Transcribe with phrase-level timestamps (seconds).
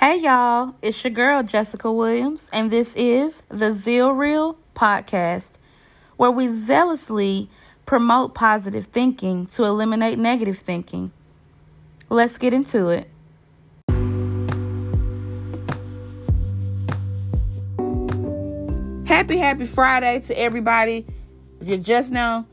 [0.00, 5.58] Hey y'all, it's your girl Jessica Williams, and this is the Zeal Reel podcast,
[6.16, 7.48] where we zealously
[7.86, 11.12] promote positive thinking to eliminate negative thinking.
[12.10, 13.08] Let's get into it.
[19.06, 21.06] Happy, happy Friday to everybody.
[21.60, 22.46] If you're just now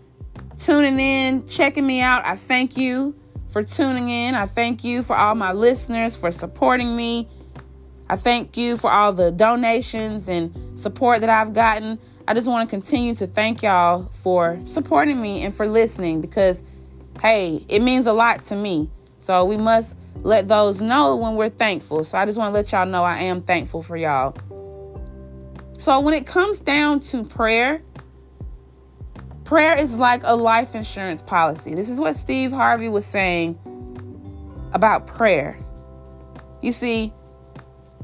[0.60, 3.16] tuning in, checking me out, I thank you
[3.52, 4.34] for tuning in.
[4.34, 7.28] I thank you for all my listeners for supporting me.
[8.10, 12.00] I thank you for all the donations and support that I've gotten.
[12.28, 16.64] I just want to continue to thank y'all for supporting me and for listening because,
[17.22, 18.90] hey, it means a lot to me.
[19.20, 22.04] So we must let those know when we're thankful.
[22.04, 24.36] So I just want to let y'all know I am thankful for y'all.
[25.78, 27.82] So when it comes down to prayer,
[29.52, 31.76] prayer is like a life insurance policy.
[31.76, 33.60] This is what Steve Harvey was saying
[34.72, 35.60] about prayer.
[36.62, 37.14] You see,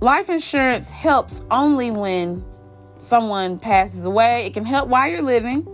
[0.02, 2.44] life insurance helps only when
[2.98, 4.46] someone passes away.
[4.46, 5.66] It can help while you're living.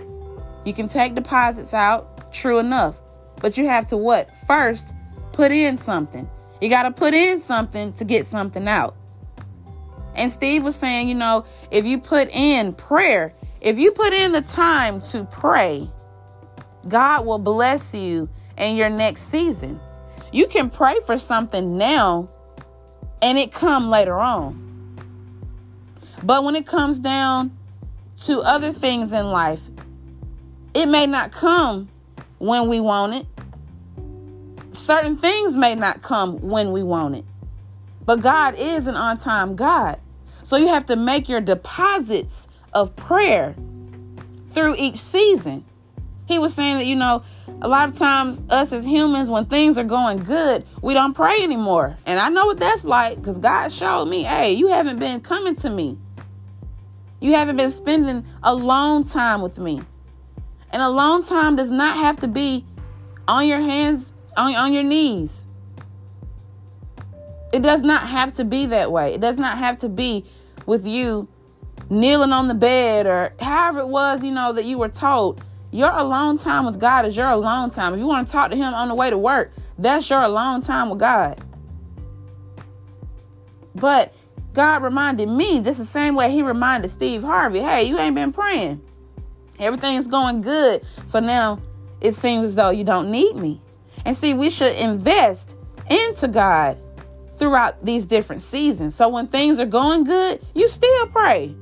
[0.64, 3.02] You can take deposits out, true enough.
[3.38, 4.30] But you have to what?
[4.45, 4.94] First,
[5.31, 6.30] put in something.
[6.61, 8.95] You got to put in something to get something out.
[10.14, 13.33] And Steve was saying, you know, if you put in prayer,
[13.64, 15.89] if you put in the time to pray,
[16.88, 19.80] God will bless you in your next season.
[20.33, 22.30] You can pray for something now
[23.22, 24.59] and it come later on.
[26.23, 27.58] But when it comes down
[28.25, 29.70] to other things in life,
[30.73, 31.88] it may not come
[32.39, 33.25] when we want it.
[34.75, 37.25] Certain things may not come when we want it.
[38.05, 40.00] But God is an on time God.
[40.44, 43.56] So you have to make your deposits of prayer
[44.50, 45.66] through each season.
[46.28, 47.24] He was saying that, you know,
[47.62, 51.42] a lot of times us as humans, when things are going good, we don't pray
[51.42, 51.98] anymore.
[52.06, 55.56] And I know what that's like because God showed me, hey, you haven't been coming
[55.58, 55.98] to me.
[57.20, 59.82] You haven't been spending a long time with me.
[60.72, 62.66] And a long time does not have to be
[63.28, 65.45] on your hands, on, on your knees.
[67.54, 69.14] It does not have to be that way.
[69.14, 70.26] It does not have to be
[70.66, 71.28] with you
[71.93, 75.43] kneeling on the bed or however it was, you know, that you were told.
[75.71, 77.93] Your alone time with God is your alone time.
[77.93, 80.61] If you want to talk to Him on the way to work, that's your alone
[80.61, 81.43] time with God.
[83.73, 84.14] But
[84.53, 88.32] God reminded me just the same way He reminded Steve Harvey, hey, you ain't been
[88.32, 88.82] praying.
[89.59, 90.83] Everything's going good.
[91.08, 91.59] So now
[92.02, 93.59] it seems as though you don't need me.
[94.05, 95.58] And see, we should invest
[95.89, 96.77] into God
[97.36, 98.93] throughout these different seasons.
[98.93, 101.55] So when things are going good, you still pray.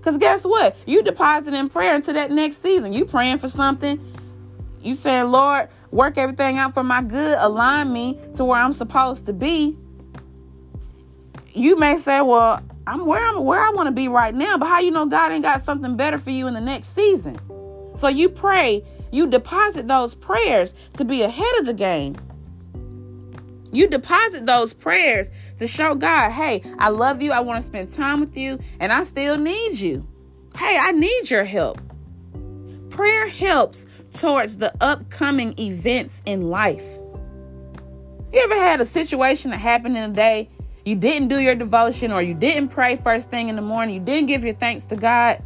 [0.00, 0.76] Because guess what?
[0.86, 2.92] You deposit in prayer into that next season.
[2.92, 4.00] You praying for something.
[4.82, 7.36] You saying, Lord, work everything out for my good.
[7.38, 9.76] Align me to where I'm supposed to be
[11.54, 14.66] you may say, well, I'm where I'm where I want to be right now, but
[14.66, 17.38] how you know God ain't got something better for you in the next season?
[17.96, 22.16] So you pray, you deposit those prayers to be ahead of the game.
[23.72, 27.92] You deposit those prayers to show God, hey, I love you, I want to spend
[27.92, 30.06] time with you, and I still need you.
[30.56, 31.80] Hey, I need your help.
[32.90, 36.98] Prayer helps towards the upcoming events in life.
[38.32, 40.50] You ever had a situation that happened in a day
[40.84, 44.00] you didn't do your devotion or you didn't pray first thing in the morning, you
[44.00, 45.42] didn't give your thanks to God,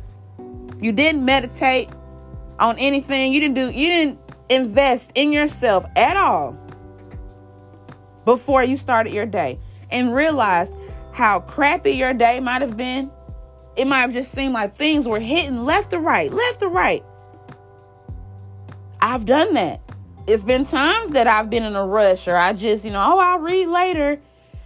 [0.79, 1.89] you didn't meditate
[2.59, 4.19] on anything, you didn't do you didn't
[4.49, 6.57] invest in yourself at all
[8.25, 9.59] before you started your day
[9.91, 10.77] and realized
[11.13, 13.11] how crappy your day might have been.
[13.77, 17.05] It might have just seemed like things were hitting left or right, left or right.
[19.01, 19.81] I've done that.
[20.27, 23.19] It's been times that I've been in a rush or I just, you know, oh,
[23.19, 24.21] I'll read later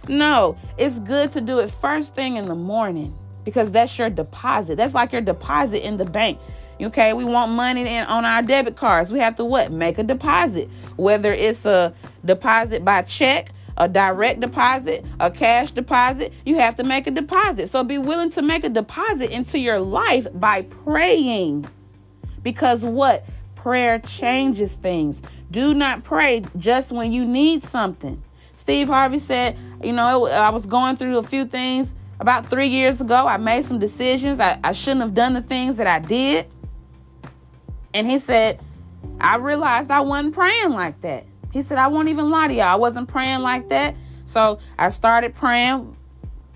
[0.09, 4.75] no, it's good to do it first thing in the morning because that's your deposit.
[4.77, 6.39] That's like your deposit in the bank.
[6.81, 9.11] Okay, we want money in on our debit cards.
[9.11, 9.71] We have to what?
[9.71, 10.69] Make a deposit.
[10.95, 16.83] Whether it's a deposit by check, a direct deposit, a cash deposit, you have to
[16.83, 17.67] make a deposit.
[17.67, 21.67] So be willing to make a deposit into your life by praying.
[22.43, 23.25] Because what?
[23.55, 25.21] Prayer changes things.
[25.51, 28.23] Do not pray just when you need something.
[28.55, 33.01] Steve Harvey said, you know, I was going through a few things about three years
[33.01, 33.27] ago.
[33.27, 34.39] I made some decisions.
[34.39, 36.47] I, I shouldn't have done the things that I did.
[37.93, 38.59] And he said,
[39.19, 41.25] I realized I wasn't praying like that.
[41.51, 42.67] He said, I won't even lie to y'all.
[42.67, 43.95] I wasn't praying like that.
[44.25, 45.97] So I started praying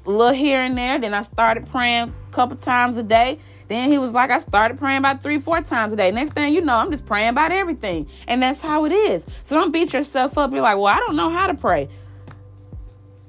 [0.06, 1.00] a little here and there.
[1.00, 3.40] Then I started praying a couple times a day.
[3.68, 6.12] Then he was like, I started praying about three, four times a day.
[6.12, 8.08] Next thing you know, I'm just praying about everything.
[8.28, 9.26] And that's how it is.
[9.42, 10.52] So don't beat yourself up.
[10.52, 11.90] You're like, well, I don't know how to pray.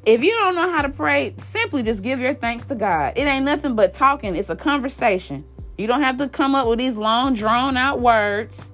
[0.04, 3.14] If you don't know how to pray, simply just give your thanks to God.
[3.16, 5.46] It ain't nothing but talking, it's a conversation.
[5.76, 8.70] You don't have to come up with these long, drawn out words.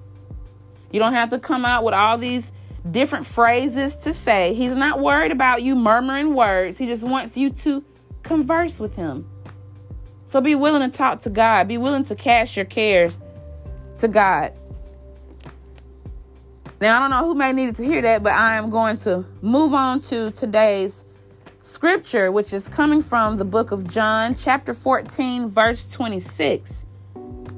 [0.91, 2.51] You don't have to come out with all these
[2.89, 4.53] different phrases to say.
[4.53, 7.83] He's not worried about you murmuring words, He just wants you to
[8.23, 9.27] converse with Him.
[10.25, 13.19] So be willing to talk to God, be willing to cast your cares
[13.97, 14.53] to God.
[16.79, 19.25] Now, I don't know who may need to hear that, but I am going to
[19.41, 21.05] move on to today's
[21.61, 26.87] scripture, which is coming from the book of John, chapter 14, verse 26.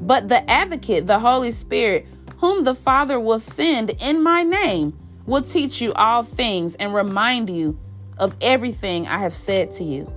[0.05, 2.05] But the advocate, the Holy Spirit,
[2.37, 7.49] whom the Father will send in my name, will teach you all things and remind
[7.49, 7.79] you
[8.17, 10.11] of everything I have said to you.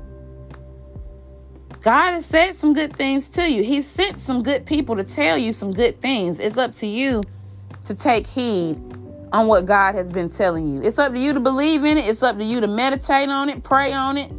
[1.82, 3.62] God has said some good things to you.
[3.62, 6.40] He sent some good people to tell you some good things.
[6.40, 7.22] It's up to you
[7.84, 8.76] to take heed
[9.32, 10.82] on what God has been telling you.
[10.82, 12.06] It's up to you to believe in it.
[12.06, 14.32] It's up to you to meditate on it, pray on it.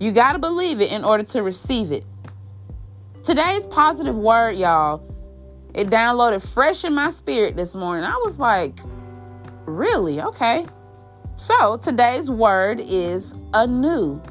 [0.00, 2.04] You got to believe it in order to receive it.
[3.22, 5.02] Today's positive word, y'all,
[5.74, 8.04] it downloaded fresh in my spirit this morning.
[8.04, 8.78] I was like,
[9.66, 10.22] really?
[10.22, 10.64] Okay.
[11.36, 14.22] So today's word is anew.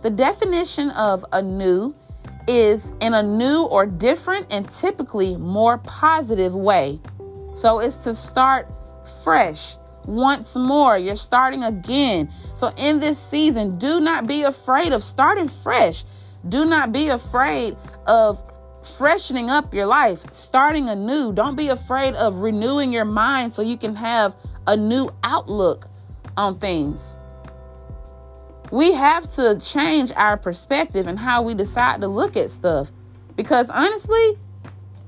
[0.00, 1.94] The definition of anew
[2.48, 6.98] is in a new or different and typically more positive way.
[7.54, 8.72] So it's to start
[9.22, 10.96] fresh once more.
[10.96, 12.32] You're starting again.
[12.54, 16.04] So in this season, do not be afraid of starting fresh.
[16.48, 17.76] Do not be afraid
[18.06, 18.42] of
[18.82, 21.32] freshening up your life, starting anew.
[21.32, 24.34] Don't be afraid of renewing your mind so you can have
[24.66, 25.86] a new outlook
[26.36, 27.16] on things.
[28.70, 32.90] We have to change our perspective and how we decide to look at stuff.
[33.36, 34.38] Because honestly,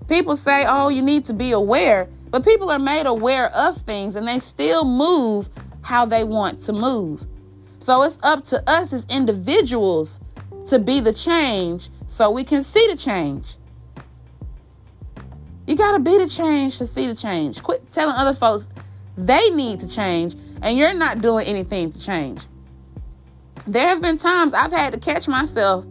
[0.08, 2.08] people say, oh, you need to be aware.
[2.31, 5.49] But people are made aware of things and they still move
[5.82, 7.26] how they want to move.
[7.79, 10.20] So it's up to us as individuals
[10.68, 13.56] to be the change so we can see the change.
[15.66, 17.62] You got to be the change to see the change.
[17.62, 18.68] Quit telling other folks
[19.16, 22.42] they need to change and you're not doing anything to change.
[23.66, 25.84] There have been times I've had to catch myself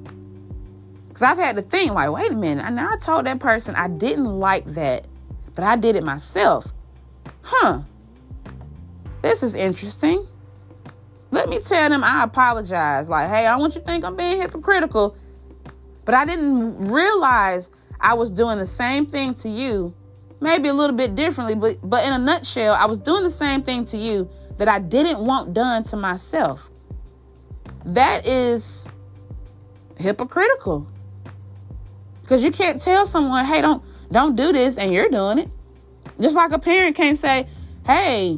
[1.08, 2.64] because I've had to think, like, wait a minute.
[2.64, 5.06] I now I told that person I didn't like that
[5.56, 6.72] but I did it myself.
[7.42, 7.82] Huh.
[9.22, 10.28] This is interesting.
[11.42, 13.10] Let me tell them I apologize.
[13.10, 15.18] Like, hey, I want you to think I'm being hypocritical,
[16.06, 19.96] but I didn't realize I was doing the same thing to you,
[20.40, 23.64] maybe a little bit differently, but but in a nutshell, I was doing the same
[23.64, 24.30] thing to you
[24.60, 26.70] that I didn't want done to myself.
[27.86, 28.88] That is
[29.98, 30.86] hypocritical.
[32.28, 35.50] Cuz you can't tell someone, "Hey, don't don't do this and you're doing it.
[36.20, 37.48] Just like a parent can't say,
[37.84, 38.38] hey,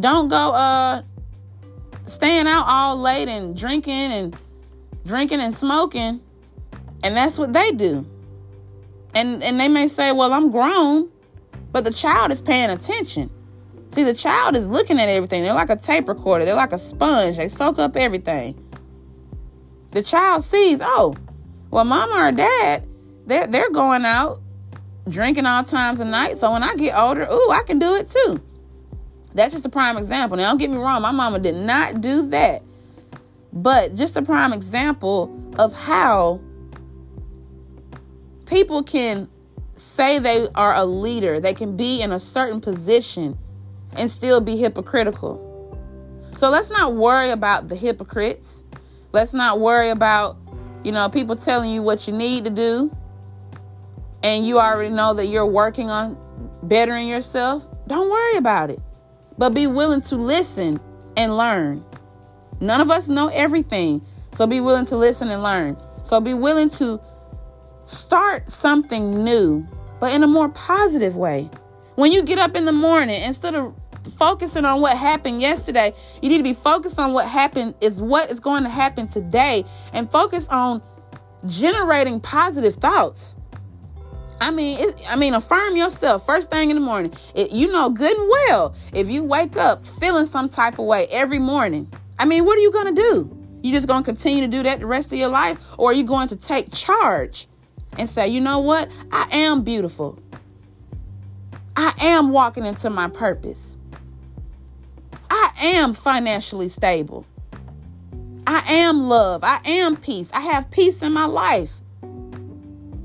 [0.00, 1.02] don't go uh
[2.10, 4.36] staying out all late and drinking and
[5.06, 6.20] drinking and smoking.
[7.02, 8.06] And that's what they do.
[9.14, 11.10] And and they may say, well, I'm grown,
[11.72, 13.30] but the child is paying attention.
[13.90, 15.42] See, the child is looking at everything.
[15.42, 16.44] They're like a tape recorder.
[16.44, 17.38] They're like a sponge.
[17.38, 18.62] They soak up everything.
[19.92, 21.14] The child sees, oh,
[21.70, 22.86] well, mama or dad
[23.28, 24.40] they're they're going out
[25.08, 26.38] drinking all times of night.
[26.38, 28.42] So when I get older, ooh, I can do it too.
[29.34, 30.36] That's just a prime example.
[30.36, 32.62] Now, don't get me wrong, my mama did not do that.
[33.52, 36.40] But just a prime example of how
[38.46, 39.28] people can
[39.74, 43.38] say they are a leader, they can be in a certain position
[43.92, 45.44] and still be hypocritical.
[46.36, 48.62] So let's not worry about the hypocrites.
[49.12, 50.36] Let's not worry about,
[50.84, 52.94] you know, people telling you what you need to do
[54.22, 56.18] and you already know that you're working on
[56.62, 58.80] bettering yourself, don't worry about it.
[59.38, 60.80] But be willing to listen
[61.16, 61.84] and learn.
[62.60, 64.02] None of us know everything.
[64.32, 65.76] So be willing to listen and learn.
[66.02, 67.00] So be willing to
[67.84, 69.66] start something new,
[70.00, 71.50] but in a more positive way.
[71.94, 73.74] When you get up in the morning, instead of
[74.16, 78.30] focusing on what happened yesterday, you need to be focused on what happened is what
[78.30, 80.82] is going to happen today and focus on
[81.46, 83.36] generating positive thoughts.
[84.40, 87.12] I mean, it, I mean, affirm yourself first thing in the morning.
[87.34, 91.06] It, you know good and well if you wake up feeling some type of way
[91.10, 91.92] every morning.
[92.18, 93.36] I mean, what are you to do?
[93.62, 96.04] You just to continue to do that the rest of your life, or are you
[96.04, 97.48] going to take charge
[97.98, 98.90] and say, you know what?
[99.10, 100.18] I am beautiful.
[101.76, 103.78] I am walking into my purpose.
[105.30, 107.26] I am financially stable.
[108.46, 109.44] I am love.
[109.44, 110.30] I am peace.
[110.32, 111.77] I have peace in my life.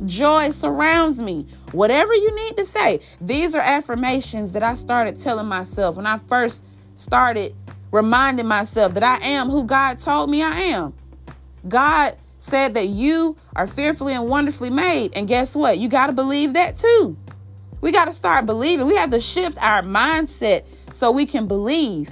[0.06, 1.48] Joy surrounds me.
[1.72, 3.00] Whatever you need to say.
[3.22, 6.64] These are affirmations that I started telling myself when I first
[6.96, 7.56] started
[7.92, 10.94] reminding myself that I am who God told me I am.
[11.68, 15.14] God said that you are fearfully and wonderfully made.
[15.16, 15.78] And guess what?
[15.78, 17.18] You got to believe that too.
[17.80, 18.88] We got to start believing.
[18.88, 22.10] We have to shift our mindset so we can believe.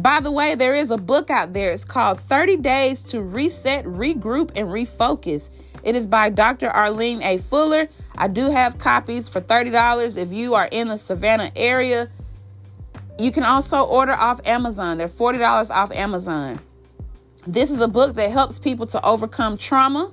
[0.00, 1.70] By the way, there is a book out there.
[1.72, 5.50] It's called 30 Days to Reset, Regroup, and Refocus.
[5.82, 6.70] It is by Dr.
[6.70, 7.36] Arlene A.
[7.36, 7.86] Fuller.
[8.16, 12.08] I do have copies for $30 if you are in the Savannah area.
[13.18, 14.96] You can also order off Amazon.
[14.96, 16.60] They're $40 off Amazon.
[17.46, 20.10] This is a book that helps people to overcome trauma.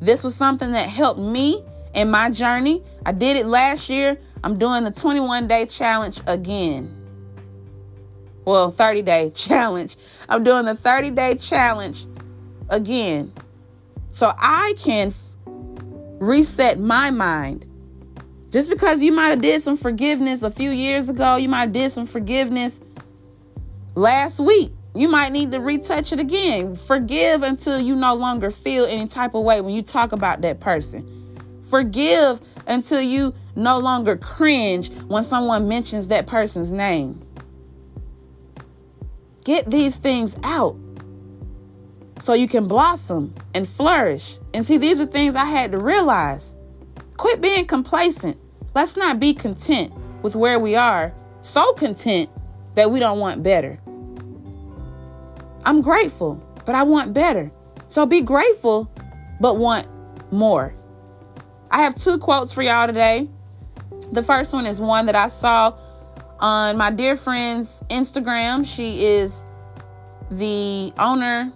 [0.00, 1.62] This was something that helped me
[1.94, 2.82] in my journey.
[3.06, 4.18] I did it last year.
[4.42, 7.01] I'm doing the 21 day challenge again.
[8.44, 9.96] Well, 30 day challenge.
[10.28, 12.06] I'm doing the 30 day challenge
[12.68, 13.32] again.
[14.10, 15.32] So I can f-
[16.20, 17.66] reset my mind.
[18.50, 21.72] Just because you might have did some forgiveness a few years ago, you might have
[21.72, 22.80] did some forgiveness
[23.94, 24.72] last week.
[24.94, 26.76] You might need to retouch it again.
[26.76, 30.60] Forgive until you no longer feel any type of way when you talk about that
[30.60, 31.08] person.
[31.70, 37.18] Forgive until you no longer cringe when someone mentions that person's name.
[39.44, 40.76] Get these things out
[42.20, 44.38] so you can blossom and flourish.
[44.54, 46.54] And see, these are things I had to realize.
[47.16, 48.38] Quit being complacent.
[48.74, 52.30] Let's not be content with where we are, so content
[52.76, 53.80] that we don't want better.
[55.64, 57.50] I'm grateful, but I want better.
[57.88, 58.90] So be grateful,
[59.40, 59.86] but want
[60.32, 60.74] more.
[61.70, 63.28] I have two quotes for y'all today.
[64.12, 65.76] The first one is one that I saw
[66.42, 68.66] on my dear friend's Instagram.
[68.66, 69.44] She is
[70.30, 71.52] the owner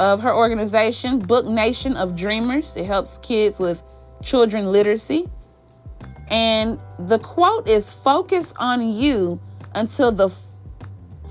[0.00, 2.76] of her organization, Book Nation of Dreamers.
[2.76, 3.82] It helps kids with
[4.22, 5.30] children literacy.
[6.28, 9.40] And the quote is focus on you
[9.76, 10.42] until the f-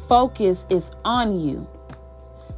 [0.08, 1.68] focus is on you.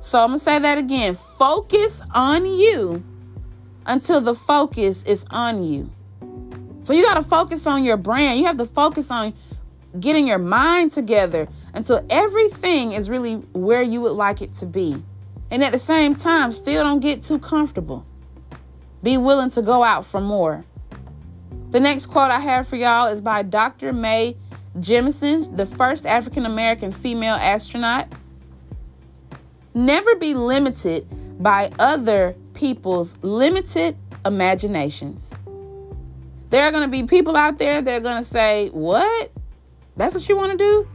[0.02, 1.16] So I'm going to say that again.
[1.16, 3.04] Focus on you
[3.88, 5.92] until the focus is on you.
[6.84, 8.40] So you got to focus on your brand.
[8.40, 9.34] You have to focus on
[10.00, 15.04] getting your mind together until everything is really where you would like it to be.
[15.50, 18.06] And at the same time, still don't get too comfortable.
[19.02, 20.66] Be willing to go out for more.
[21.72, 23.94] The next quote I have for y'all is by Dr.
[23.94, 24.36] Mae
[24.78, 28.08] Jemison, the first African American female astronaut.
[29.74, 31.08] Never be limited
[31.42, 35.32] by other people's limited imaginations.
[36.50, 39.32] There are going to be people out there that are going to say, What?
[39.98, 40.88] That's what you want to do?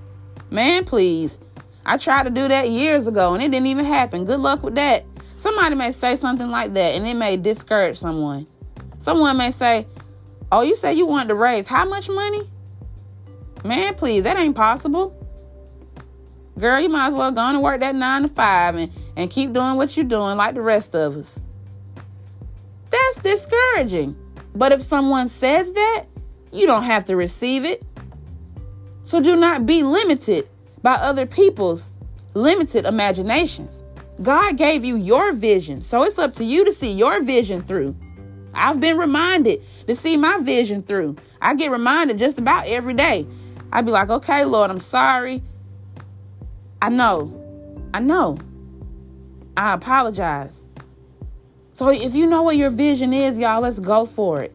[0.51, 1.39] Man, please.
[1.85, 4.25] I tried to do that years ago and it didn't even happen.
[4.25, 5.05] Good luck with that.
[5.37, 8.47] Somebody may say something like that and it may discourage someone.
[8.99, 9.87] Someone may say,
[10.53, 12.49] Oh, you say you wanted to raise how much money?
[13.65, 15.19] Man, please, that ain't possible.
[16.59, 19.31] Girl, you might as well go on and work that nine to five and, and
[19.31, 21.41] keep doing what you're doing like the rest of us.
[22.91, 24.17] That's discouraging.
[24.55, 26.05] But if someone says that,
[26.53, 27.83] you don't have to receive it.
[29.03, 30.49] So do not be limited
[30.83, 31.91] by other people's
[32.35, 33.85] limited imaginations.
[34.23, 37.97] God gave you your vision, so it's up to you to see your vision through.
[38.55, 41.17] I've been reminded to see my vision through.
[41.41, 43.27] I get reminded just about every day.
[43.73, 45.43] I'd be like, okay, Lord, I'm sorry.
[46.81, 47.39] I know.
[47.95, 48.39] I know.
[49.57, 50.69] I apologize.
[51.73, 54.55] So if you know what your vision is, y'all, let's go for it.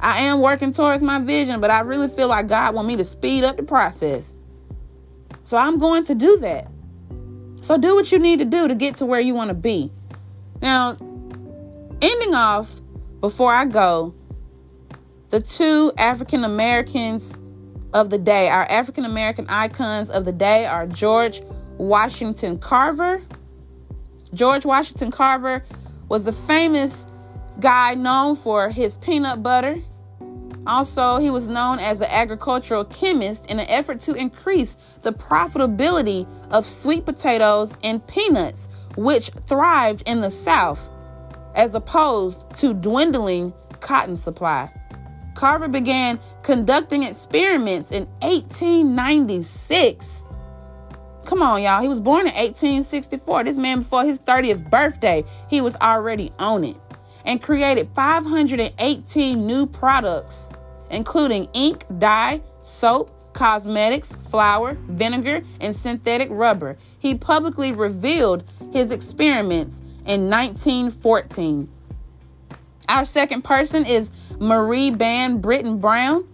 [0.00, 3.04] I am working towards my vision, but I really feel like God want me to
[3.04, 4.34] speed up the process.
[5.42, 6.68] So I'm going to do that.
[7.62, 9.90] So do what you need to do to get to where you want to be.
[10.60, 10.96] Now,
[12.02, 12.80] ending off
[13.20, 14.14] before I go,
[15.30, 17.36] the two African Americans
[17.92, 21.42] of the day, our African American icons of the day are George
[21.78, 23.22] Washington Carver.
[24.34, 25.64] George Washington Carver
[26.08, 27.06] was the famous
[27.60, 29.78] guy known for his peanut butter.
[30.66, 36.26] Also, he was known as an agricultural chemist in an effort to increase the profitability
[36.50, 40.88] of sweet potatoes and peanuts, which thrived in the South,
[41.54, 44.68] as opposed to dwindling cotton supply.
[45.34, 50.24] Carver began conducting experiments in 1896
[51.26, 51.82] Come on, y'all.
[51.82, 53.44] He was born in 1864.
[53.44, 56.76] This man, before his 30th birthday, he was already on it
[57.26, 60.48] and created 518 new products,
[60.90, 66.78] including ink, dye, soap, cosmetics, flour, vinegar, and synthetic rubber.
[66.98, 71.68] He publicly revealed his experiments in 1914.
[72.88, 76.26] Our second person is Marie Van Brittan Brown.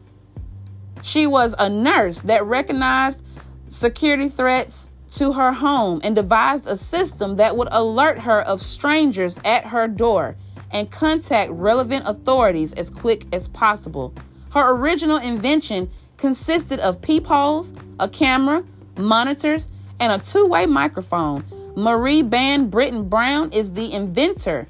[1.03, 3.25] She was a nurse that recognized
[3.69, 9.41] security threats to her home and devised a system that would alert her of strangers
[9.45, 10.37] at her door
[10.73, 14.14] and contact relevant authorities as quick as possible.
[14.50, 18.64] Her original invention consisted of peepholes, a camera,
[18.97, 19.69] monitors,
[20.00, 21.45] and a two way microphone.
[21.76, 24.69] Marie Van Brittan Brown is the inventor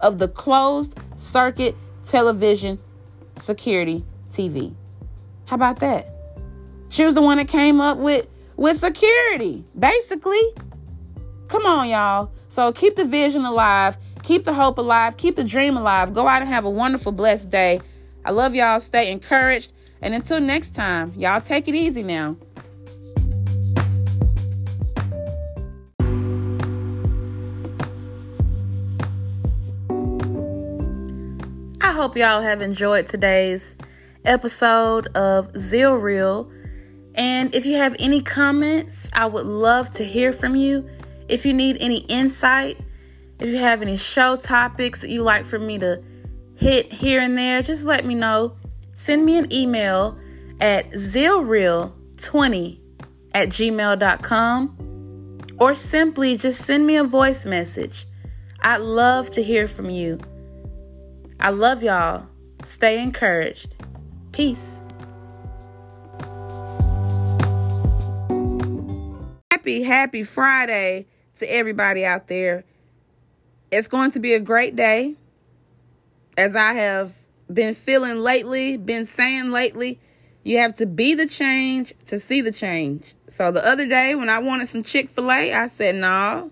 [0.00, 2.78] of the closed circuit television
[3.36, 4.74] security TV.
[5.46, 6.08] How about that?
[6.88, 10.42] She was the one that came up with with security, basically.
[11.48, 12.30] Come on, y'all.
[12.48, 16.12] So keep the vision alive, keep the hope alive, keep the dream alive.
[16.12, 17.80] Go out and have a wonderful, blessed day.
[18.24, 18.80] I love y'all.
[18.80, 19.72] Stay encouraged.
[20.00, 22.36] And until next time, y'all take it easy now.
[31.80, 33.76] I hope y'all have enjoyed today's
[34.24, 36.50] episode of Zeal Reel.
[37.14, 40.88] And if you have any comments, I would love to hear from you.
[41.28, 42.78] If you need any insight,
[43.42, 46.00] if you have any show topics that you like for me to
[46.54, 48.54] hit here and there, just let me know.
[48.94, 50.16] Send me an email
[50.60, 52.78] at zealreal20
[53.34, 58.06] at gmail.com or simply just send me a voice message.
[58.60, 60.20] I'd love to hear from you.
[61.40, 62.28] I love y'all.
[62.64, 63.74] Stay encouraged.
[64.30, 64.78] Peace.
[69.50, 71.06] Happy, happy Friday
[71.38, 72.64] to everybody out there.
[73.72, 75.14] It's going to be a great day.
[76.36, 77.16] As I have
[77.50, 79.98] been feeling lately, been saying lately,
[80.44, 83.14] you have to be the change to see the change.
[83.28, 86.50] So the other day when I wanted some Chick fil A, I said, no,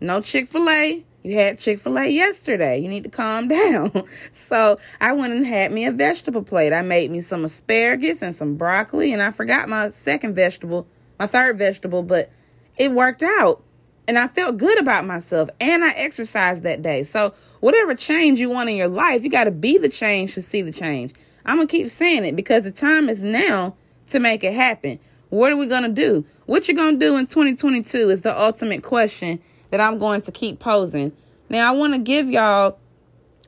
[0.00, 1.04] no Chick fil A.
[1.22, 2.78] You had Chick fil A yesterday.
[2.78, 4.04] You need to calm down.
[4.30, 6.72] so I went and had me a vegetable plate.
[6.72, 10.86] I made me some asparagus and some broccoli, and I forgot my second vegetable,
[11.18, 12.30] my third vegetable, but
[12.78, 13.62] it worked out.
[14.08, 17.02] And I felt good about myself and I exercised that day.
[17.02, 20.42] So, whatever change you want in your life, you got to be the change to
[20.42, 21.12] see the change.
[21.44, 23.76] I'm going to keep saying it because the time is now
[24.08, 24.98] to make it happen.
[25.28, 26.24] What are we going to do?
[26.46, 29.40] What you're going to do in 2022 is the ultimate question
[29.70, 31.12] that I'm going to keep posing.
[31.50, 32.78] Now, I want to give y'all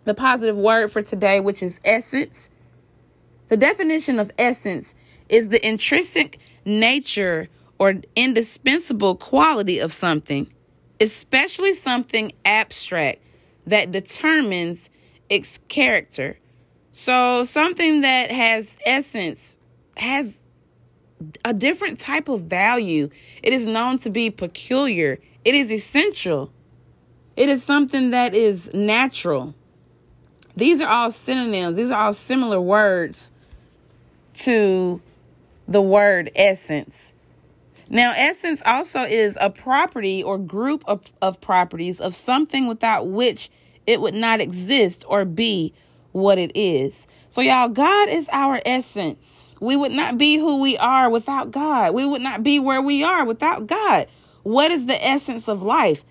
[0.04, 2.50] the positive word for today, which is essence.
[3.48, 4.94] The definition of essence
[5.30, 7.48] is the intrinsic nature
[7.80, 10.46] or indispensable quality of something,
[11.00, 13.20] especially something abstract
[13.66, 14.90] that determines
[15.30, 16.38] its character.
[16.92, 19.58] So, something that has essence
[19.96, 20.44] has
[21.44, 23.08] a different type of value.
[23.42, 26.52] It is known to be peculiar, it is essential,
[27.34, 29.54] it is something that is natural.
[30.54, 33.32] These are all synonyms, these are all similar words
[34.34, 35.00] to
[35.66, 37.14] the word essence.
[37.92, 43.50] Now, essence also is a property or group of, of properties of something without which
[43.84, 45.74] it would not exist or be
[46.12, 47.08] what it is.
[47.30, 49.56] So, y'all, God is our essence.
[49.60, 51.92] We would not be who we are without God.
[51.92, 54.06] We would not be where we are without God.
[54.44, 56.04] What is the essence of life?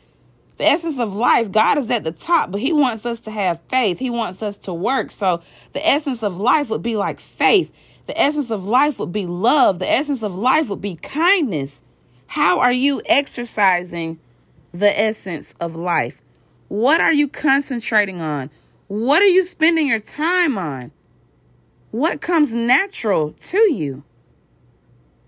[0.57, 3.61] The essence of life, God is at the top, but He wants us to have
[3.69, 3.99] faith.
[3.99, 5.11] He wants us to work.
[5.11, 7.71] So, the essence of life would be like faith.
[8.09, 9.77] The essence of life would be love.
[9.77, 11.83] The essence of life would be kindness.
[12.25, 14.17] How are you exercising
[14.71, 16.19] the essence of life?
[16.69, 18.49] What are you concentrating on?
[18.87, 20.91] What are you spending your time on?
[21.91, 24.03] What comes natural to you?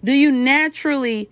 [0.03, 1.29] Do you naturally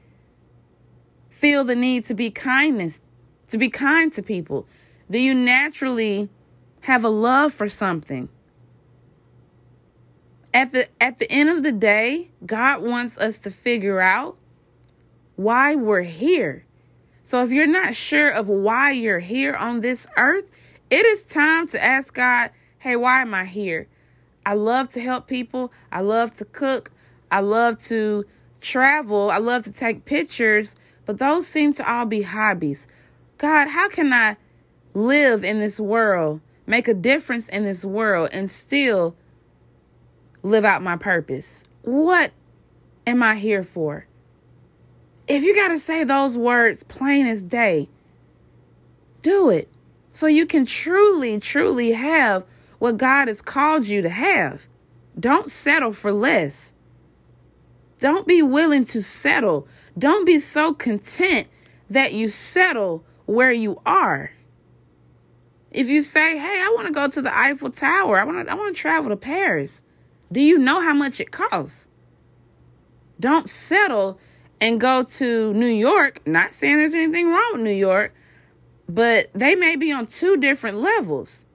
[1.31, 3.01] feel the need to be kindness,
[3.47, 4.67] to be kind to people?
[5.09, 6.29] Do you naturally
[6.81, 8.29] have a love for something?
[10.53, 14.37] At the at the end of the day, God wants us to figure out
[15.35, 16.65] why we're here.
[17.23, 20.45] So if you're not sure of why you're here on this earth,
[20.89, 23.87] it is time to ask God, "Hey, why am I here?"
[24.45, 25.71] I love to help people.
[25.91, 26.91] I love to cook.
[27.29, 28.25] I love to
[28.61, 29.29] travel.
[29.29, 32.87] I love to take pictures, but those seem to all be hobbies.
[33.37, 34.37] God, how can I
[34.95, 39.15] live in this world, make a difference in this world, and still
[40.43, 41.63] live out my purpose?
[41.83, 42.31] What
[43.07, 44.05] am I here for?
[45.27, 47.87] If you got to say those words plain as day,
[49.21, 49.69] do it
[50.11, 52.45] so you can truly, truly have
[52.79, 54.65] what God has called you to have.
[55.19, 56.73] Don't settle for less.
[57.99, 59.67] Don't be willing to settle.
[59.97, 61.47] Don't be so content
[61.89, 64.31] that you settle where you are.
[65.71, 68.19] If you say, "Hey, I want to go to the Eiffel Tower.
[68.19, 69.83] I want to I want to travel to Paris."
[70.31, 71.87] Do you know how much it costs?
[73.19, 74.19] Don't settle
[74.61, 78.13] and go to New York, not saying there's anything wrong with New York,
[78.87, 81.45] but they may be on two different levels.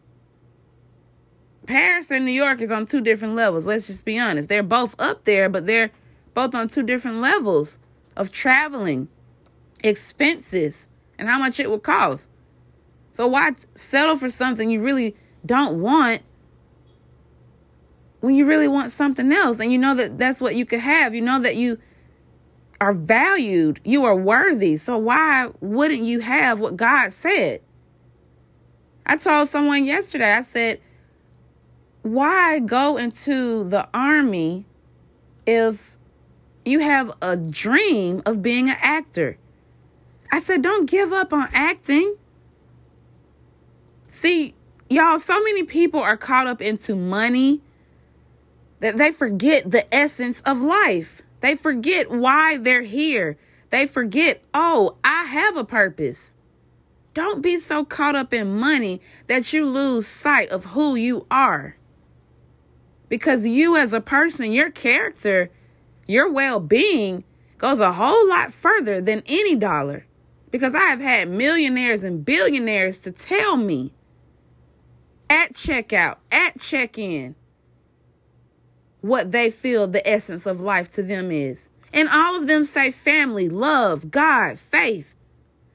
[1.66, 3.66] Paris and New York is on two different levels.
[3.66, 4.48] Let's just be honest.
[4.48, 5.90] They're both up there, but they're
[6.34, 7.78] both on two different levels
[8.16, 9.08] of traveling,
[9.82, 12.30] expenses, and how much it will cost.
[13.12, 16.22] So why settle for something you really don't want
[18.24, 21.14] when you really want something else and you know that that's what you could have?
[21.14, 21.78] You know that you
[22.80, 24.78] are valued, you are worthy.
[24.78, 27.60] So why wouldn't you have what God said?
[29.04, 30.80] I told someone yesterday, I said,
[32.00, 34.64] why go into the army
[35.46, 35.98] if
[36.64, 39.36] you have a dream of being an actor?
[40.32, 42.16] I said, don't give up on acting.
[44.10, 44.54] See,
[44.88, 47.60] y'all, so many people are caught up into money
[48.84, 51.22] that they forget the essence of life.
[51.40, 53.38] They forget why they're here.
[53.70, 56.34] They forget, oh, I have a purpose.
[57.14, 61.78] Don't be so caught up in money that you lose sight of who you are.
[63.08, 65.50] Because you, as a person, your character,
[66.06, 67.24] your well being
[67.56, 70.04] goes a whole lot further than any dollar.
[70.50, 73.94] Because I have had millionaires and billionaires to tell me
[75.30, 77.34] at checkout, at check in,
[79.04, 81.68] what they feel the essence of life to them is.
[81.92, 85.14] And all of them say family, love, God, faith.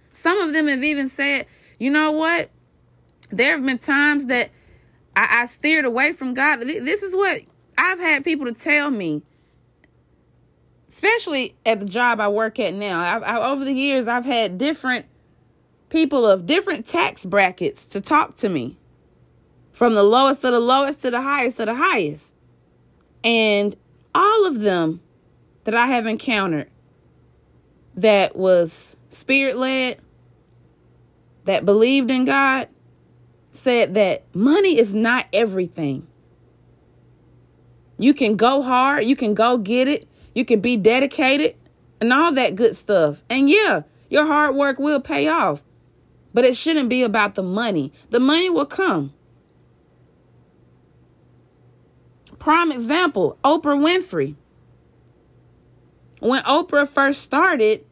[0.10, 1.46] Some of them have even said,
[1.78, 2.50] you know what?
[3.30, 4.50] There have been times that
[5.16, 6.62] I, I steered away from God.
[6.62, 7.42] This is what
[7.78, 9.22] I've had people to tell me,
[10.88, 13.00] especially at the job I work at now.
[13.00, 15.06] I've, I, over the years, I've had different
[15.90, 18.76] people of different tax brackets to talk to me
[19.72, 22.34] from the lowest to the lowest to the highest to the highest.
[23.24, 23.76] And
[24.16, 25.02] all of them
[25.66, 26.70] that I have encountered
[27.96, 30.00] that was spirit led,
[31.46, 32.68] that believed in God,
[33.52, 36.08] said that money is not everything.
[37.98, 41.56] You can go hard, you can go get it, you can be dedicated,
[42.00, 43.24] and all that good stuff.
[43.30, 45.62] And yeah, your hard work will pay off,
[46.34, 47.92] but it shouldn't be about the money.
[48.10, 49.14] The money will come.
[52.40, 54.36] Prime example Oprah Winfrey.
[56.20, 57.86] When Oprah first started,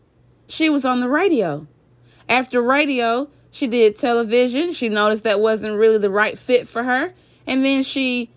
[0.48, 1.68] she was on the radio.
[2.28, 4.74] After radio, she did television.
[4.74, 7.14] She noticed that wasn't really the right fit for her.
[7.46, 8.30] And then she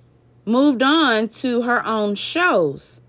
[0.44, 3.00] moved on to her own shows.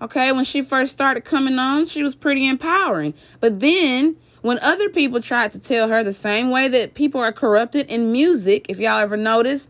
[0.00, 3.14] Okay, when she first started coming on, she was pretty empowering.
[3.40, 7.32] But then, when other people tried to tell her the same way that people are
[7.32, 9.68] corrupted in music, if y'all ever notice,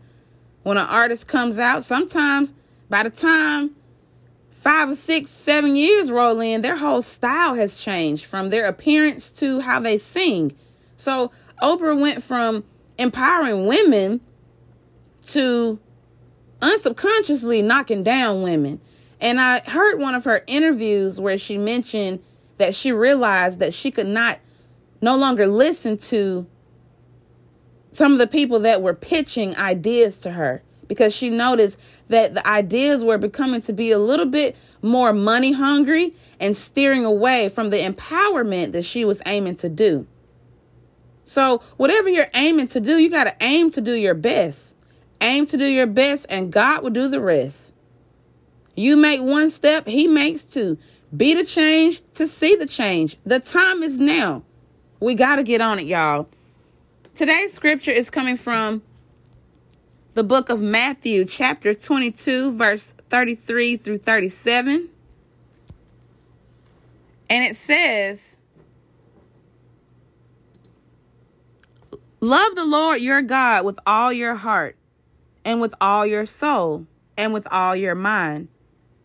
[0.67, 2.53] when an artist comes out, sometimes
[2.89, 3.73] by the time
[4.51, 9.31] five or six, seven years roll in, their whole style has changed from their appearance
[9.31, 10.53] to how they sing.
[10.97, 11.31] So
[11.63, 12.65] Oprah went from
[12.97, 14.19] empowering women
[15.27, 15.79] to
[16.61, 18.81] unsubconsciously knocking down women.
[19.21, 22.21] And I heard one of her interviews where she mentioned
[22.57, 24.37] that she realized that she could not
[25.01, 26.45] no longer listen to
[27.97, 31.79] some of the people that were pitching ideas to her because she noticed
[32.09, 37.05] that the ideas were becoming to be a little bit more money hungry and steering
[37.05, 40.05] away from the empowerment that she was aiming to do.
[41.25, 44.75] So, whatever you're aiming to do, you got to aim to do your best.
[45.19, 47.73] Aim to do your best, and God will do the rest.
[48.75, 50.77] You make one step, He makes two.
[51.15, 53.17] Be the change to see the change.
[53.25, 54.43] The time is now.
[54.99, 56.29] We got to get on it, y'all.
[57.17, 58.83] Today's scripture is coming from
[60.13, 64.87] the book of Matthew, chapter 22, verse 33 through 37.
[67.27, 68.37] And it says,
[72.21, 74.77] Love the Lord your God with all your heart,
[75.43, 76.85] and with all your soul,
[77.17, 78.47] and with all your mind.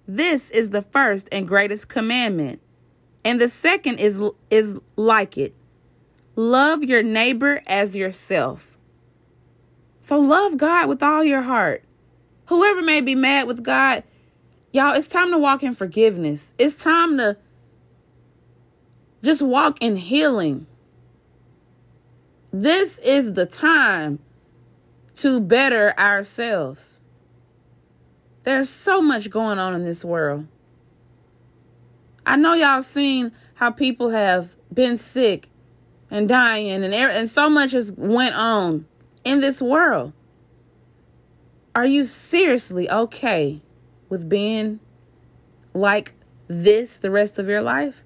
[0.06, 2.60] This is the first and greatest commandment.
[3.24, 4.20] And the second is,
[4.50, 5.54] is like it
[6.36, 8.78] love your neighbor as yourself.
[10.00, 11.84] So love God with all your heart.
[12.46, 14.02] Whoever may be mad with God,
[14.72, 16.54] y'all, it's time to walk in forgiveness.
[16.58, 17.36] It's time to
[19.22, 20.66] just walk in healing.
[22.52, 24.18] This is the time
[25.16, 27.00] to better ourselves.
[28.44, 30.48] There's so much going on in this world.
[32.26, 35.48] I know y'all seen how people have been sick
[36.12, 38.86] and dying and and so much has went on
[39.24, 40.12] in this world.
[41.74, 43.62] Are you seriously okay
[44.10, 44.78] with being
[45.72, 46.12] like
[46.48, 48.04] this the rest of your life?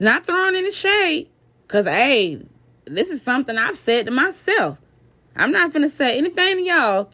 [0.00, 1.28] Not throwing any shade,
[1.66, 2.42] because, hey,
[2.86, 4.78] this is something I've said to myself.
[5.34, 7.10] I'm not to say anything to y'all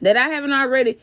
[0.00, 0.98] that I haven't already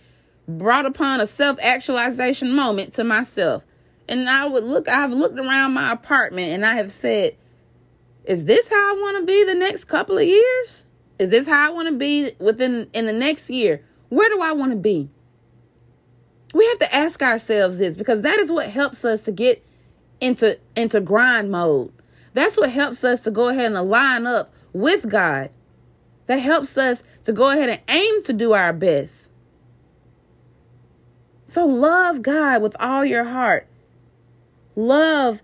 [0.47, 3.65] brought upon a self actualization moment to myself.
[4.09, 7.37] And I would look, I've looked around my apartment and I have said,
[8.25, 10.85] is this how I want to be the next couple of years?
[11.19, 13.85] Is this how I want to be within in the next year?
[14.09, 15.09] Where do I want to be?
[16.55, 19.63] We have to ask ourselves this because that is what helps us to get
[20.19, 21.93] into into grind mode.
[22.33, 25.51] That's what helps us to go ahead and align up with God.
[26.25, 29.31] That helps us to go ahead and aim to do our best.
[31.45, 33.68] So love God with all your heart.
[34.79, 35.43] Love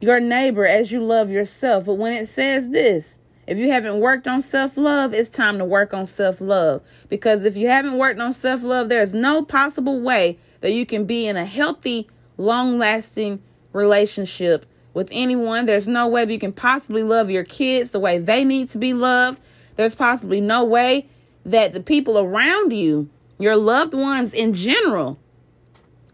[0.00, 1.84] your neighbor as you love yourself.
[1.84, 5.64] But when it says this, if you haven't worked on self love, it's time to
[5.64, 6.82] work on self love.
[7.08, 11.04] Because if you haven't worked on self love, there's no possible way that you can
[11.04, 13.40] be in a healthy, long lasting
[13.72, 15.66] relationship with anyone.
[15.66, 18.94] There's no way you can possibly love your kids the way they need to be
[18.94, 19.38] loved.
[19.76, 21.06] There's possibly no way
[21.46, 25.20] that the people around you, your loved ones in general,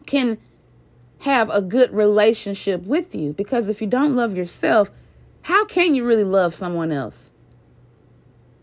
[0.04, 0.36] can
[1.20, 3.32] have a good relationship with you.
[3.32, 4.90] Because if you don't love yourself,
[5.42, 7.32] how can you really love someone else?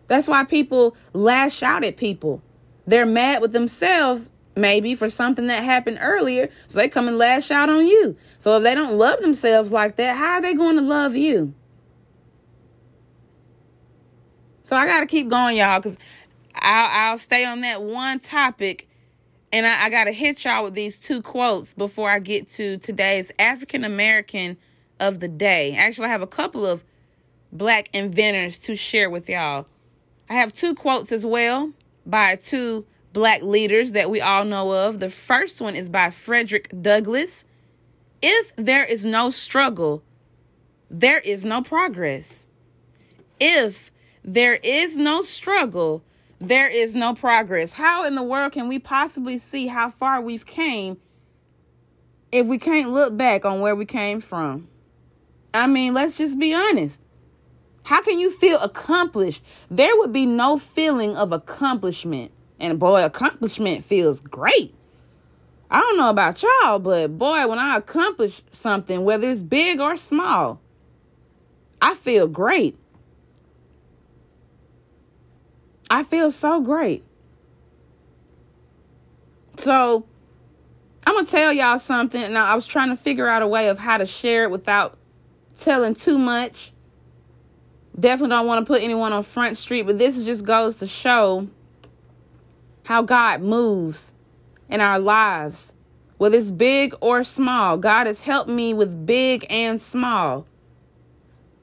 [0.08, 2.42] That's why people lash out at people.
[2.86, 7.52] They're mad with themselves, maybe for something that happened earlier, so they come and lash
[7.52, 8.16] out on you.
[8.38, 11.54] So if they don't love themselves like that, how are they going to love you?
[14.64, 15.98] So I got to keep going, y'all, because
[16.56, 18.88] I'll, I'll stay on that one topic.
[19.52, 22.78] And I, I got to hit y'all with these two quotes before I get to
[22.78, 24.58] today's African American
[25.00, 25.74] of the day.
[25.76, 26.84] Actually, I have a couple of
[27.52, 29.68] black inventors to share with y'all.
[30.30, 31.72] I have two quotes as well
[32.06, 35.00] by two black leaders that we all know of.
[35.00, 37.46] The first one is by Frederick Douglass.
[38.22, 40.04] If there is no struggle,
[40.90, 42.48] there is no progress.
[43.40, 43.92] If
[44.24, 46.04] there is no struggle,
[46.40, 47.74] there is no progress.
[47.74, 50.98] How in the world can we possibly see how far we've came
[52.32, 54.68] if we can't look back on where we came from?
[55.54, 57.04] I mean, let's just be honest.
[57.84, 59.44] How can you feel accomplished?
[59.72, 62.32] There would be no feeling of accomplishment.
[62.60, 64.74] And boy, accomplishment feels great.
[65.72, 69.98] I don't know about y'all, but boy, when I accomplish something, whether it's big or
[69.98, 70.62] small,
[71.82, 72.78] I feel great.
[75.90, 77.04] I feel so great.
[79.58, 80.06] So,
[81.06, 82.34] I'm going to tell y'all something.
[82.34, 84.98] Now, I was trying to figure out a way of how to share it without
[85.60, 86.74] telling too much.
[88.00, 91.48] Definitely don't want to put anyone on Front Street, but this just goes to show
[92.84, 94.14] how God moves
[94.70, 95.74] in our lives,
[96.18, 97.78] whether it's big or small.
[97.78, 100.46] God has helped me with big and small.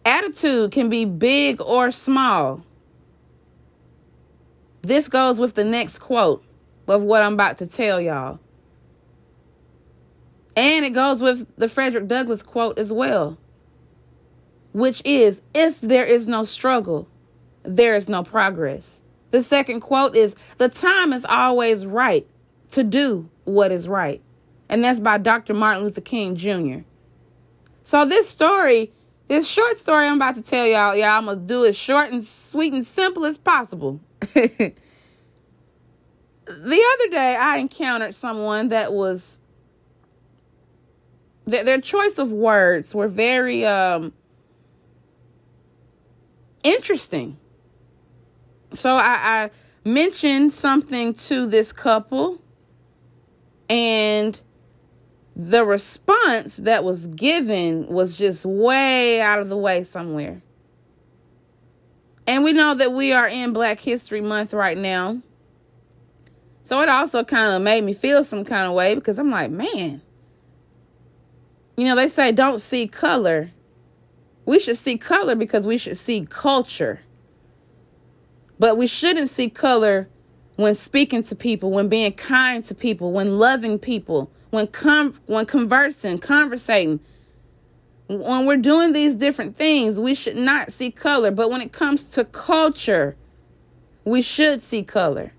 [0.05, 2.65] Attitude can be big or small.
[4.85, 6.45] This goes with the next quote
[6.87, 8.39] of what I'm about to tell y'all.
[10.57, 13.39] And it goes with the Frederick Douglass quote as well
[14.75, 17.09] which is if there is no struggle,
[17.63, 19.01] there is no progress.
[19.31, 22.27] The second quote is the time is always right
[22.73, 24.21] to do what is right.
[24.69, 25.55] And that's by Dr.
[25.55, 26.81] Martin Luther King Jr.
[27.85, 28.93] So this story,
[29.29, 32.23] this short story I'm about to tell y'all, y'all, I'm gonna do it short and
[32.23, 34.01] sweet and simple as possible.
[34.35, 34.75] the
[36.47, 39.41] other day I encountered someone that was
[41.47, 44.13] their choice of words were very um
[46.63, 47.37] interesting.
[48.73, 49.51] So I, I
[49.85, 52.43] mentioned something to this couple,
[53.69, 54.41] and
[55.37, 60.43] the response that was given was just way out of the way somewhere.
[62.27, 65.23] And we know that we are in Black History Month right now.
[66.63, 69.51] So it also kind of made me feel some kind of way because I'm like,
[69.51, 70.01] man,
[71.77, 73.51] you know, they say don't see color
[74.47, 77.01] we should see color because we should see culture.
[78.59, 80.09] But we shouldn't see color
[80.57, 85.47] when speaking to people, when being kind to people, when loving people, when com- when
[85.47, 87.01] conversing, conversating.
[88.07, 91.31] When we're doing these different things, we should not see color.
[91.31, 93.17] But when it comes to culture,
[94.05, 95.33] we should see color.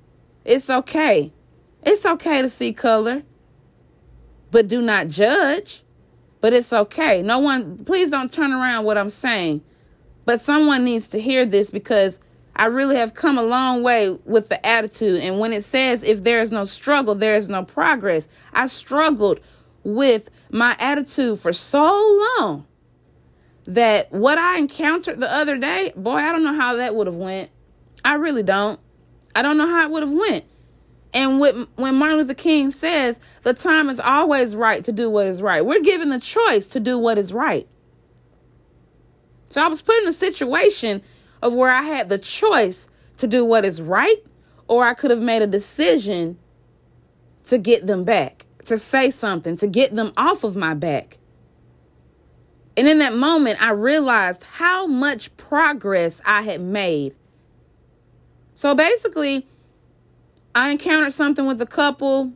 [0.43, 1.32] It's okay.
[1.84, 3.23] It's okay to see color,
[4.49, 5.84] but do not judge
[6.45, 7.23] but it's okay.
[7.23, 9.63] No one, please don't turn around what I'm saying.
[10.25, 12.19] But someone needs to hear this because
[12.56, 15.21] I really have come a long way with the attitude.
[15.21, 19.39] And when it says, if there is no struggle, there is no progress, I struggled
[19.84, 21.83] with my attitude for so
[22.39, 22.65] long.
[23.67, 27.15] that what I encountered the other day, boy, I don't know how that would have
[27.15, 27.49] went.
[28.03, 28.79] I really don't.
[29.35, 30.45] I don't know how it would have went.
[31.13, 35.27] And when when Martin Luther King says the time is always right to do what
[35.27, 37.67] is right, we're given the choice to do what is right.
[39.49, 41.01] So I was put in a situation
[41.41, 44.17] of where I had the choice to do what is right,
[44.67, 46.37] or I could have made a decision
[47.45, 51.17] to get them back, to say something, to get them off of my back.
[52.78, 57.15] And in that moment, I realized how much progress I had made.
[58.56, 59.47] So basically,
[60.54, 62.34] I encountered something with a couple,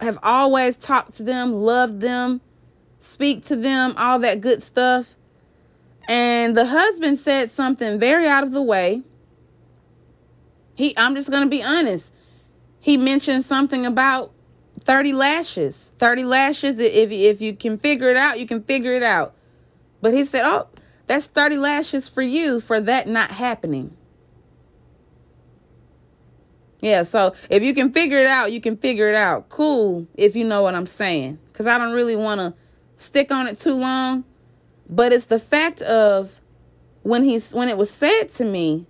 [0.00, 2.40] have always talked to them, loved them,
[2.98, 5.14] speak to them, all that good stuff.
[6.08, 9.02] And the husband said something very out of the way.
[10.76, 12.12] He I'm just going to be honest.
[12.80, 14.32] He mentioned something about
[14.86, 15.92] 30 lashes.
[15.98, 19.34] 30 lashes if if you can figure it out, you can figure it out.
[20.00, 20.68] But he said, "Oh,
[21.08, 23.96] that's 30 lashes for you for that not happening."
[26.80, 29.48] Yeah, so if you can figure it out, you can figure it out.
[29.48, 31.38] Cool, if you know what I'm saying.
[31.52, 32.54] Cuz I don't really want to
[32.94, 34.22] stick on it too long,
[34.88, 36.40] but it's the fact of
[37.02, 38.86] when he's when it was said to me,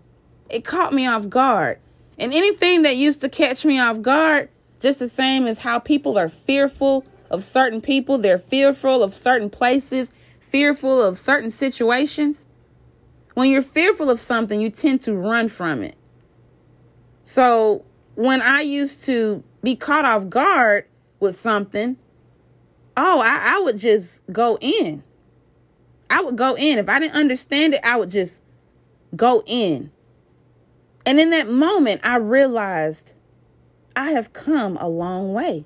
[0.50, 1.78] it caught me off guard.
[2.18, 4.50] And anything that used to catch me off guard,
[4.86, 9.50] just the same as how people are fearful of certain people, they're fearful of certain
[9.50, 12.46] places, fearful of certain situations.
[13.34, 15.96] When you're fearful of something, you tend to run from it.
[17.24, 20.86] So when I used to be caught off guard
[21.18, 21.96] with something,
[22.96, 25.02] oh, I, I would just go in.
[26.08, 26.78] I would go in.
[26.78, 28.40] If I didn't understand it, I would just
[29.16, 29.90] go in.
[31.04, 33.14] And in that moment, I realized
[33.96, 35.64] I have come a long way.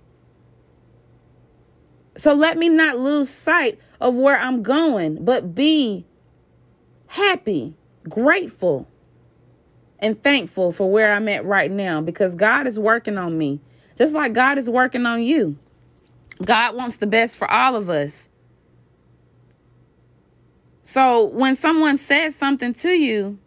[2.16, 6.06] So let me not lose sight of where I'm going, but be
[7.08, 7.74] happy,
[8.08, 8.86] grateful,
[9.98, 13.60] and thankful for where I'm at right now because God is working on me,
[13.98, 15.58] just like God is working on you.
[16.44, 18.28] God wants the best for all of us.
[20.82, 23.38] So when someone says something to you,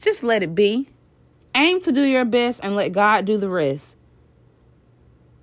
[0.00, 0.88] just let it be.
[1.54, 3.96] Aim to do your best and let God do the rest.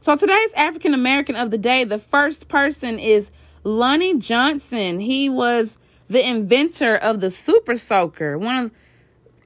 [0.07, 3.29] So today's African American of the day, the first person is
[3.65, 5.01] Lonnie Johnson.
[5.01, 8.71] He was the inventor of the Super Soaker, one of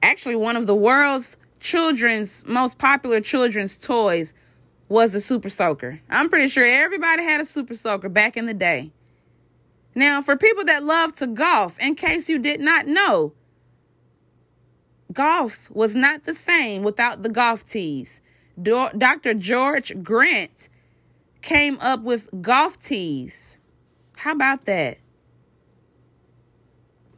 [0.04, 4.34] actually one of the world's children's most popular children's toys
[4.88, 6.00] was the Super Soaker.
[6.08, 8.92] I'm pretty sure everybody had a Super Soaker back in the day.
[9.96, 13.32] Now, for people that love to golf, in case you did not know,
[15.12, 18.20] golf was not the same without the golf tees.
[18.60, 19.34] Dr.
[19.34, 20.68] George Grant
[21.40, 23.56] came up with golf tees.
[24.16, 24.98] How about that?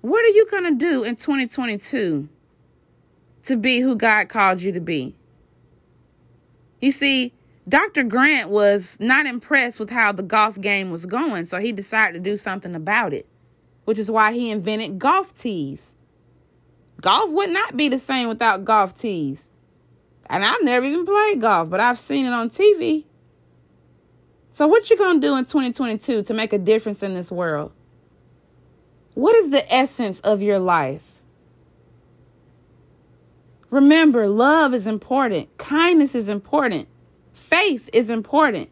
[0.01, 2.29] What are you going to do in 2022
[3.45, 5.15] to be who God called you to be?
[6.81, 7.33] You see,
[7.69, 8.05] Dr.
[8.05, 12.31] Grant was not impressed with how the golf game was going, so he decided to
[12.31, 13.27] do something about it,
[13.87, 15.95] which is why he invented golf tees.
[17.01, 19.51] Golf would not be the same without golf tees.
[20.27, 23.05] And I've never even played golf, but I've seen it on TV.
[24.51, 27.73] So what you going to do in 2022 to make a difference in this world?
[29.15, 31.15] What is the essence of your life?
[33.71, 35.57] Remember, love is important.
[35.59, 36.87] Kindness is important.
[37.33, 38.71] Faith is important.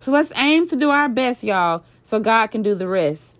[0.00, 3.36] So let's aim to do our best, y'all, so God can do the rest.